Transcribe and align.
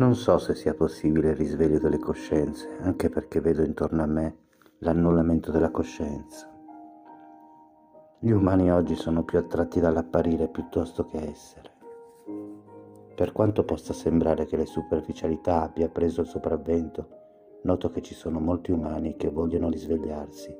Non 0.00 0.14
so 0.14 0.38
se 0.38 0.54
sia 0.54 0.72
possibile 0.72 1.32
il 1.32 1.36
risveglio 1.36 1.78
delle 1.78 1.98
coscienze, 1.98 2.78
anche 2.80 3.10
perché 3.10 3.42
vedo 3.42 3.62
intorno 3.62 4.02
a 4.02 4.06
me 4.06 4.36
l'annullamento 4.78 5.50
della 5.50 5.70
coscienza. 5.70 6.50
Gli 8.18 8.30
umani 8.30 8.72
oggi 8.72 8.94
sono 8.94 9.24
più 9.24 9.36
attratti 9.36 9.78
dall'apparire 9.78 10.48
piuttosto 10.48 11.04
che 11.04 11.18
essere. 11.18 11.70
Per 13.14 13.32
quanto 13.32 13.62
possa 13.64 13.92
sembrare 13.92 14.46
che 14.46 14.56
la 14.56 14.64
superficialità 14.64 15.60
abbia 15.60 15.90
preso 15.90 16.22
il 16.22 16.28
sopravvento, 16.28 17.08
noto 17.64 17.90
che 17.90 18.00
ci 18.00 18.14
sono 18.14 18.40
molti 18.40 18.72
umani 18.72 19.16
che 19.16 19.28
vogliono 19.28 19.68
risvegliarsi, 19.68 20.56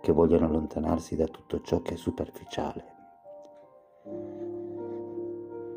che 0.00 0.10
vogliono 0.10 0.46
allontanarsi 0.46 1.14
da 1.14 1.26
tutto 1.26 1.60
ciò 1.60 1.82
che 1.82 1.94
è 1.94 1.96
superficiale. 1.96 2.84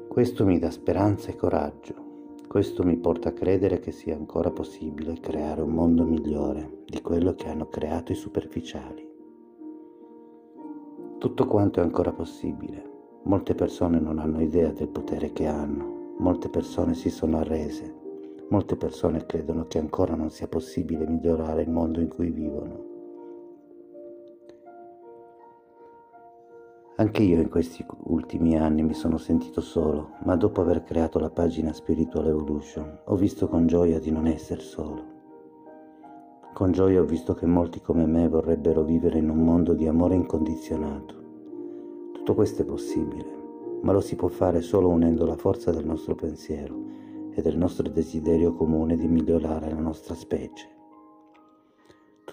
Questo 0.07 0.43
mi 0.43 0.57
dà 0.57 0.71
speranza 0.71 1.29
e 1.29 1.35
coraggio 1.35 2.04
questo 2.55 2.85
mi 2.85 2.95
porta 2.95 3.27
a 3.27 3.33
credere 3.33 3.81
che 3.81 3.91
sia 3.91 4.15
ancora 4.15 4.49
possibile 4.49 5.19
creare 5.19 5.61
un 5.61 5.71
mondo 5.71 6.05
migliore 6.05 6.83
di 6.85 7.01
quello 7.01 7.35
che 7.35 7.49
hanno 7.49 7.67
creato 7.67 8.13
i 8.13 8.15
superficiali. 8.15 9.05
Tutto 11.17 11.47
quanto 11.47 11.81
è 11.81 11.83
ancora 11.83 12.13
possibile. 12.13 13.19
Molte 13.23 13.55
persone 13.55 13.99
non 13.99 14.19
hanno 14.19 14.41
idea 14.41 14.71
del 14.71 14.87
potere 14.87 15.33
che 15.33 15.47
hanno, 15.47 16.13
molte 16.19 16.47
persone 16.47 16.93
si 16.93 17.09
sono 17.09 17.39
arrese, 17.39 17.93
molte 18.47 18.77
persone 18.77 19.25
credono 19.25 19.65
che 19.65 19.77
ancora 19.79 20.15
non 20.15 20.29
sia 20.29 20.47
possibile 20.47 21.05
migliorare 21.05 21.63
il 21.63 21.69
mondo 21.69 21.99
in 21.99 22.07
cui 22.07 22.31
vivono. 22.31 22.94
Anche 26.97 27.23
io 27.23 27.41
in 27.41 27.49
questi 27.49 27.85
ultimi 28.03 28.57
anni 28.57 28.81
mi 28.81 28.93
sono 28.93 29.17
sentito 29.17 29.59
solo, 29.59 30.11
ma 30.23 30.37
dopo 30.37 30.61
aver 30.61 30.81
creato 30.83 31.19
la 31.19 31.29
pagina 31.29 31.73
Spiritual 31.73 32.27
Evolution 32.27 32.99
ho 33.03 33.15
visto 33.17 33.49
con 33.49 33.67
gioia 33.67 33.99
di 33.99 34.11
non 34.11 34.27
essere 34.27 34.61
solo. 34.61 35.03
Con 36.53 36.71
gioia 36.71 37.01
ho 37.01 37.03
visto 37.03 37.33
che 37.33 37.45
molti 37.45 37.81
come 37.81 38.05
me 38.05 38.29
vorrebbero 38.29 38.83
vivere 38.83 39.17
in 39.17 39.29
un 39.29 39.39
mondo 39.39 39.73
di 39.73 39.87
amore 39.87 40.15
incondizionato. 40.15 41.23
Tutto 42.13 42.33
questo 42.33 42.61
è 42.61 42.65
possibile, 42.65 43.79
ma 43.81 43.91
lo 43.91 43.99
si 43.99 44.15
può 44.15 44.29
fare 44.29 44.61
solo 44.61 44.87
unendo 44.87 45.25
la 45.25 45.35
forza 45.35 45.71
del 45.71 45.85
nostro 45.85 46.15
pensiero 46.15 46.81
e 47.31 47.41
del 47.41 47.57
nostro 47.57 47.89
desiderio 47.89 48.53
comune 48.53 48.95
di 48.95 49.09
migliorare 49.09 49.69
la 49.69 49.81
nostra 49.81 50.15
specie. 50.15 50.74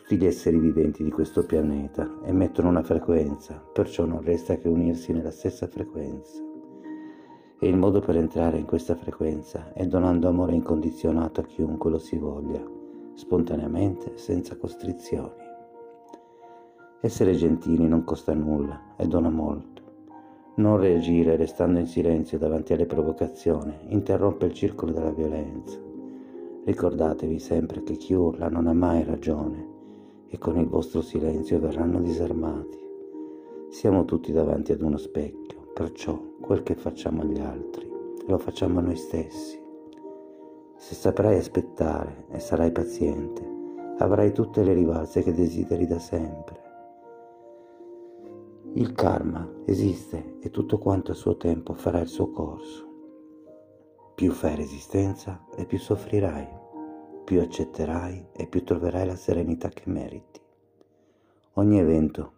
Tutti 0.03 0.17
gli 0.17 0.27
esseri 0.27 0.58
viventi 0.58 1.05
di 1.05 1.12
questo 1.12 1.47
pianeta 1.47 2.19
emettono 2.25 2.69
una 2.69 2.83
frequenza, 2.83 3.62
perciò 3.72 4.05
non 4.05 4.20
resta 4.20 4.56
che 4.56 4.67
unirsi 4.67 5.12
nella 5.12 5.31
stessa 5.31 5.69
frequenza. 5.69 6.42
E 7.56 7.69
il 7.69 7.77
modo 7.77 8.00
per 8.00 8.17
entrare 8.17 8.58
in 8.58 8.67
questa 8.67 8.97
frequenza 8.97 9.73
è 9.73 9.86
donando 9.86 10.27
amore 10.27 10.55
incondizionato 10.55 11.41
a 11.41 11.45
chiunque 11.45 11.89
lo 11.89 11.98
si 11.98 12.19
voglia, 12.19 12.61
spontaneamente, 13.14 14.19
senza 14.19 14.56
costrizioni. 14.56 15.30
Essere 17.00 17.34
gentili 17.34 17.86
non 17.86 18.03
costa 18.03 18.34
nulla 18.34 18.97
e 18.97 19.06
dona 19.06 19.30
molto. 19.30 19.83
Non 20.56 20.78
reagire 20.78 21.36
restando 21.36 21.78
in 21.78 21.86
silenzio 21.86 22.39
davanti 22.39 22.73
alle 22.73 22.86
provocazioni 22.86 23.73
interrompe 23.91 24.47
il 24.47 24.53
circolo 24.53 24.91
della 24.91 25.12
violenza. 25.12 25.78
Ricordatevi 26.64 27.39
sempre 27.39 27.84
che 27.84 27.95
chi 27.95 28.14
urla 28.14 28.48
non 28.48 28.67
ha 28.67 28.75
mai 28.75 29.05
ragione 29.05 29.73
e 30.33 30.38
con 30.38 30.58
il 30.58 30.66
vostro 30.66 31.02
silenzio 31.02 31.61
verranno 31.61 32.00
disarmati. 32.00 32.80
Siamo 33.68 34.06
tutti 34.06 34.33
davanti 34.33 34.73
ad 34.73 34.80
uno 34.80 34.96
specchio, 34.96 35.70
perciò 35.74 36.18
quel 36.40 36.62
che 36.62 36.74
facciamo 36.74 37.20
agli 37.20 37.39
altri 37.39 37.86
lo 38.27 38.39
facciamo 38.39 38.79
a 38.79 38.83
noi 38.83 38.96
stessi. 38.96 39.61
Se 40.77 40.95
saprai 40.95 41.36
aspettare 41.36 42.24
e 42.30 42.39
sarai 42.39 42.73
paziente, 42.73 43.46
avrai 43.98 44.33
tutte 44.33 44.62
le 44.64 44.73
rivalse 44.73 45.23
che 45.23 45.34
desideri 45.34 45.86
da 45.86 45.98
sempre. 45.98 46.61
Il 48.73 48.92
karma 48.92 49.46
esiste 49.67 50.39
e 50.40 50.48
tutto 50.48 50.79
quanto 50.79 51.12
a 51.12 51.14
suo 51.14 51.36
tempo 51.36 51.74
farà 51.74 52.01
il 52.01 52.08
suo 52.08 52.30
corso. 52.30 52.89
Più 54.14 54.33
fai 54.33 54.56
resistenza 54.56 55.45
e 55.55 55.67
più 55.67 55.79
soffrirai 55.79 56.61
più 57.32 57.40
accetterai 57.40 58.26
e 58.34 58.46
più 58.46 58.62
troverai 58.62 59.06
la 59.06 59.16
serenità 59.16 59.70
che 59.70 59.84
meriti. 59.86 60.38
Ogni 61.54 61.78
evento, 61.78 62.32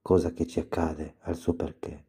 cosa 0.00 0.32
che 0.32 0.46
ci 0.46 0.60
accade, 0.60 1.16
ha 1.18 1.30
il 1.30 1.36
suo 1.36 1.52
perché, 1.52 2.04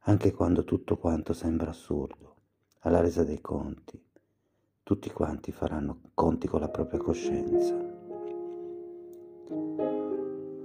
anche 0.00 0.32
quando 0.32 0.64
tutto 0.64 0.98
quanto 0.98 1.32
sembra 1.32 1.70
assurdo, 1.70 2.34
alla 2.80 3.00
resa 3.00 3.24
dei 3.24 3.40
conti, 3.40 3.98
tutti 4.82 5.10
quanti 5.10 5.50
faranno 5.50 6.00
conti 6.12 6.46
con 6.46 6.60
la 6.60 6.68
propria 6.68 6.98
coscienza. 6.98 7.74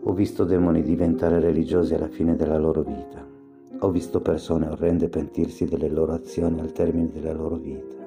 Ho 0.03 0.13
visto 0.13 0.43
demoni 0.43 0.81
diventare 0.81 1.39
religiosi 1.39 1.93
alla 1.93 2.09
fine 2.09 2.35
della 2.35 2.57
loro 2.57 2.81
vita. 2.81 3.25
Ho 3.79 3.89
visto 3.89 4.19
persone 4.19 4.67
orrende 4.67 5.07
pentirsi 5.07 5.63
delle 5.63 5.87
loro 5.87 6.11
azioni 6.11 6.59
al 6.59 6.73
termine 6.73 7.09
della 7.13 7.31
loro 7.31 7.55
vita. 7.55 8.00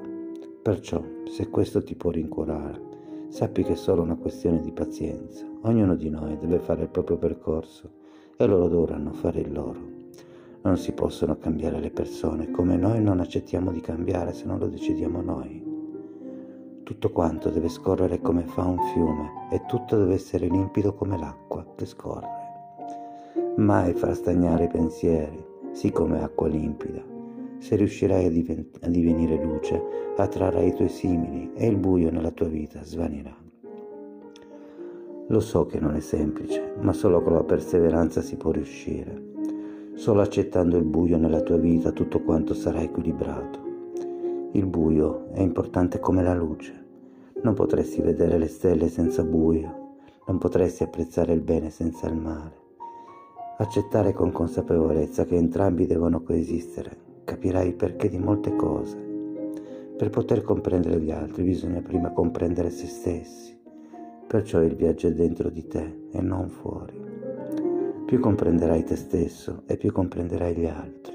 Perciò, 0.64 1.04
se 1.26 1.50
questo 1.50 1.82
ti 1.82 1.94
può 1.94 2.08
rincuorare, 2.08 2.80
sappi 3.28 3.62
che 3.62 3.72
è 3.72 3.76
solo 3.76 4.00
una 4.00 4.16
questione 4.16 4.62
di 4.62 4.72
pazienza. 4.72 5.44
Ognuno 5.64 5.94
di 5.94 6.08
noi 6.08 6.38
deve 6.38 6.58
fare 6.58 6.84
il 6.84 6.88
proprio 6.88 7.18
percorso 7.18 7.90
e 8.34 8.46
loro 8.46 8.68
dovranno 8.68 9.12
fare 9.12 9.40
il 9.40 9.52
loro. 9.52 9.78
Non 10.62 10.78
si 10.78 10.92
possono 10.92 11.36
cambiare 11.36 11.80
le 11.80 11.90
persone 11.90 12.50
come 12.50 12.78
noi 12.78 13.02
non 13.02 13.20
accettiamo 13.20 13.72
di 13.72 13.82
cambiare 13.82 14.32
se 14.32 14.46
non 14.46 14.58
lo 14.58 14.68
decidiamo 14.68 15.20
noi. 15.20 15.62
Tutto 16.82 17.10
quanto 17.10 17.50
deve 17.50 17.68
scorrere 17.68 18.22
come 18.22 18.44
fa 18.46 18.64
un 18.64 18.78
fiume 18.94 19.48
e 19.50 19.66
tutto 19.66 19.98
deve 19.98 20.14
essere 20.14 20.48
limpido 20.48 20.94
come 20.94 21.18
l'acqua 21.18 21.74
che 21.76 21.84
scorre. 21.84 22.28
Mai 23.56 23.92
far 23.92 24.14
stagnare 24.14 24.64
i 24.64 24.68
pensieri, 24.68 25.44
sì 25.72 25.90
come 25.90 26.22
acqua 26.22 26.48
limpida 26.48 27.12
se 27.64 27.76
riuscirai 27.76 28.26
a, 28.26 28.30
diven- 28.30 28.68
a 28.82 28.88
divenire 28.88 29.42
luce, 29.42 29.82
attrarrai 30.14 30.68
i 30.68 30.74
tuoi 30.74 30.90
simili 30.90 31.50
e 31.54 31.66
il 31.66 31.78
buio 31.78 32.10
nella 32.10 32.30
tua 32.30 32.46
vita 32.46 32.84
svanirà. 32.84 33.34
Lo 35.28 35.40
so 35.40 35.64
che 35.64 35.80
non 35.80 35.94
è 35.94 36.00
semplice, 36.00 36.74
ma 36.82 36.92
solo 36.92 37.22
con 37.22 37.32
la 37.32 37.42
perseveranza 37.42 38.20
si 38.20 38.36
può 38.36 38.50
riuscire. 38.50 39.32
Solo 39.94 40.20
accettando 40.20 40.76
il 40.76 40.84
buio 40.84 41.16
nella 41.16 41.40
tua 41.40 41.56
vita 41.56 41.90
tutto 41.92 42.20
quanto 42.20 42.52
sarà 42.52 42.82
equilibrato. 42.82 43.58
Il 44.52 44.66
buio 44.66 45.30
è 45.32 45.40
importante 45.40 46.00
come 46.00 46.22
la 46.22 46.34
luce. 46.34 46.84
Non 47.40 47.54
potresti 47.54 48.02
vedere 48.02 48.36
le 48.36 48.48
stelle 48.48 48.90
senza 48.90 49.24
buio, 49.24 49.94
non 50.26 50.36
potresti 50.36 50.82
apprezzare 50.82 51.32
il 51.32 51.40
bene 51.40 51.70
senza 51.70 52.08
il 52.08 52.16
male. 52.16 52.60
Accettare 53.56 54.12
con 54.12 54.32
consapevolezza 54.32 55.24
che 55.24 55.36
entrambi 55.36 55.86
devono 55.86 56.22
coesistere 56.22 57.03
capirai 57.24 57.68
il 57.68 57.74
perché 57.74 58.08
di 58.08 58.18
molte 58.18 58.54
cose. 58.54 58.96
Per 59.96 60.10
poter 60.10 60.42
comprendere 60.42 61.00
gli 61.00 61.10
altri 61.10 61.42
bisogna 61.42 61.80
prima 61.80 62.10
comprendere 62.10 62.70
se 62.70 62.86
stessi, 62.86 63.58
perciò 64.26 64.60
il 64.62 64.74
viaggio 64.74 65.08
è 65.08 65.12
dentro 65.12 65.50
di 65.50 65.66
te 65.66 66.08
e 66.10 66.20
non 66.20 66.48
fuori. 66.48 67.02
Più 68.04 68.20
comprenderai 68.20 68.84
te 68.84 68.96
stesso 68.96 69.62
e 69.66 69.76
più 69.76 69.92
comprenderai 69.92 70.54
gli 70.54 70.66
altri. 70.66 71.14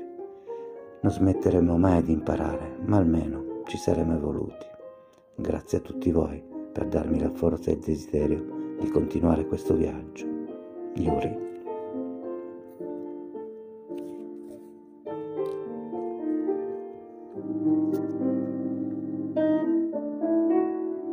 Non 1.02 1.12
smetteremo 1.12 1.78
mai 1.78 2.04
di 2.04 2.12
imparare, 2.12 2.78
ma 2.86 2.98
almeno 2.98 3.62
ci 3.66 3.78
saremo 3.78 4.16
evoluti. 4.16 4.66
Grazie 5.36 5.78
a 5.78 5.82
tutti 5.82 6.12
voi 6.12 6.44
per 6.74 6.88
darmi 6.88 7.20
la 7.20 7.30
forza 7.30 7.72
e 7.72 7.76
il 7.76 7.80
desiderio 7.80 8.76
di 8.80 8.90
continuare 8.90 9.46
questo 9.46 9.76
viaggio. 9.76 10.26
Yuri. 10.96 11.49